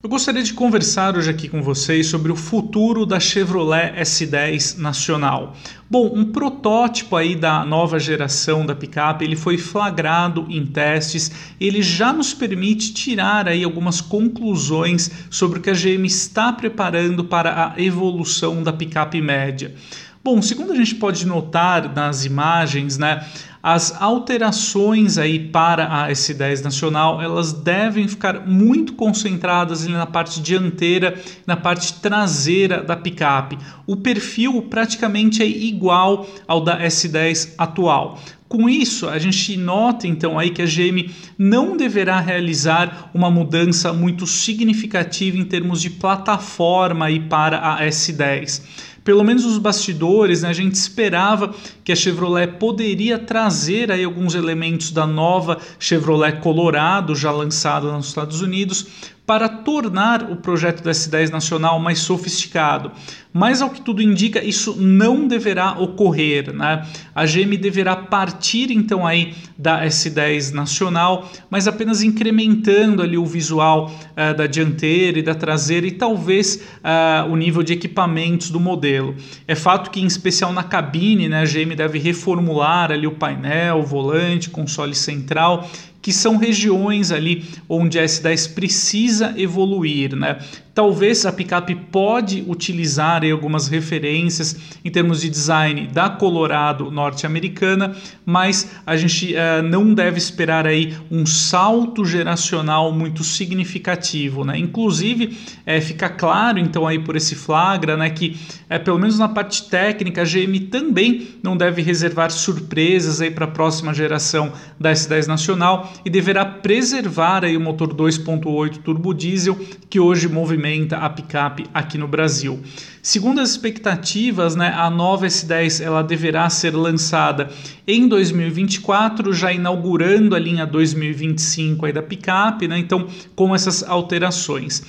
[0.00, 5.56] Eu gostaria de conversar hoje aqui com vocês sobre o futuro da Chevrolet S10 nacional.
[5.90, 11.82] Bom, um protótipo aí da nova geração da picape, ele foi flagrado em testes, ele
[11.82, 17.74] já nos permite tirar aí algumas conclusões sobre o que a GM está preparando para
[17.74, 19.74] a evolução da picape média.
[20.22, 23.26] Bom, segundo a gente pode notar nas imagens, né,
[23.62, 31.20] as alterações aí para a S10 nacional, elas devem ficar muito concentradas na parte dianteira,
[31.46, 33.58] na parte traseira da picape.
[33.86, 38.18] O perfil praticamente é igual ao da S10 atual.
[38.48, 43.92] Com isso, a gente nota então aí que a GM não deverá realizar uma mudança
[43.92, 48.62] muito significativa em termos de plataforma aí para a S10
[49.08, 53.57] pelo menos os bastidores, né, a gente esperava que a Chevrolet poderia trazer
[53.94, 58.86] aí alguns elementos da nova Chevrolet Colorado já lançada nos Estados Unidos
[59.28, 62.90] para tornar o projeto da S10 nacional mais sofisticado.
[63.30, 66.86] Mas ao que tudo indica, isso não deverá ocorrer, né?
[67.14, 73.90] A GM deverá partir então aí da S10 nacional, mas apenas incrementando ali o visual
[73.90, 79.14] uh, da dianteira e da traseira e talvez uh, o nível de equipamentos do modelo.
[79.46, 83.80] É fato que em especial na cabine, né, a GM deve reformular ali o painel,
[83.80, 85.68] o volante, console central
[86.00, 90.38] que são regiões ali onde a S10 precisa evoluir, né?
[90.78, 98.70] Talvez a picape pode utilizar algumas referências em termos de design da Colorado norte-americana, mas
[98.86, 104.56] a gente uh, não deve esperar aí um salto geracional muito significativo, né?
[104.56, 108.38] Inclusive é, fica claro então aí por esse flagra, né, que
[108.70, 113.46] é, pelo menos na parte técnica a GM também não deve reservar surpresas aí para
[113.46, 119.58] a próxima geração da S10 nacional e deverá preservar aí o motor 2.8 turbo diesel
[119.88, 122.60] que hoje movimenta a picape aqui no Brasil.
[123.02, 127.48] Segundo as expectativas, né, a nova S10 ela deverá ser lançada
[127.86, 134.82] em 2024, já inaugurando a linha 2025 aí da picape, né, então com essas alterações.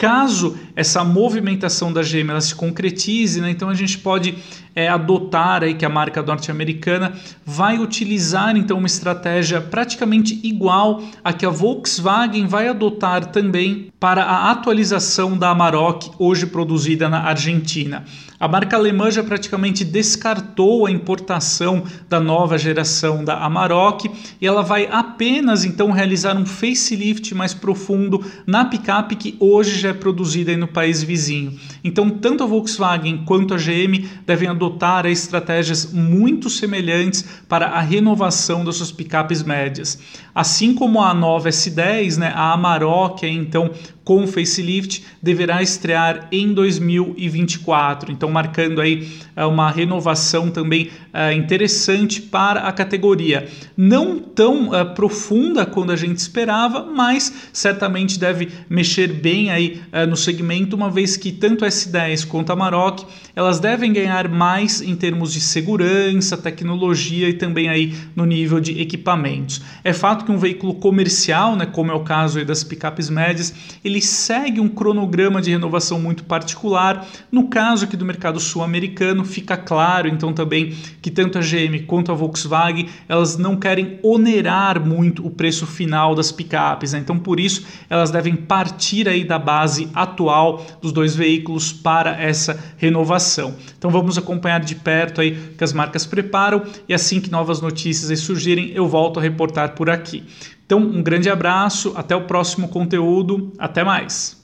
[0.00, 4.34] Caso essa movimentação da GM ela se concretize, né, então a gente pode
[4.74, 7.12] é, adotar aí que a marca norte-americana
[7.44, 14.24] vai utilizar então uma estratégia praticamente igual a que a Volkswagen vai adotar também para
[14.24, 18.02] a atualização da Amarok hoje produzida na Argentina.
[18.38, 20.39] A marca alemã já praticamente descartou
[20.86, 27.34] a importação da nova geração da Amarok e ela vai apenas então realizar um facelift
[27.34, 31.58] mais profundo na picape que hoje já é produzida no país vizinho.
[31.82, 38.64] Então, tanto a Volkswagen quanto a GM devem adotar estratégias muito semelhantes para a renovação
[38.64, 39.98] das suas picapes médias.
[40.34, 43.70] Assim como a nova S10, né, a Amarok, então
[44.10, 48.10] com facelift, deverá estrear em 2024.
[48.10, 53.46] Então, marcando aí uh, uma renovação também uh, interessante para a categoria.
[53.76, 60.16] Não tão uh, profunda quanto a gente esperava, mas certamente deve mexer bem aí no
[60.16, 63.04] segmento, uma vez que tanto a S10 quanto a Maroc
[63.34, 68.80] elas devem ganhar mais em termos de segurança, tecnologia e também aí no nível de
[68.80, 69.62] equipamentos.
[69.84, 73.54] É fato que um veículo comercial, né, como é o caso das picapes médias,
[73.84, 77.06] ele ele segue um cronograma de renovação muito particular.
[77.30, 82.10] No caso aqui do mercado sul-americano, fica claro então também que tanto a GM quanto
[82.10, 86.98] a Volkswagen elas não querem onerar muito o preço final das picapes, né?
[86.98, 92.58] então por isso elas devem partir aí da base atual dos dois veículos para essa
[92.78, 93.54] renovação.
[93.76, 98.18] Então vamos acompanhar de perto aí que as marcas preparam e assim que novas notícias
[98.20, 100.24] surgirem eu volto a reportar por aqui.
[100.70, 104.39] Então, um grande abraço, até o próximo conteúdo, até mais!